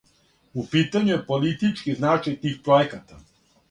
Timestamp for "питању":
0.71-1.13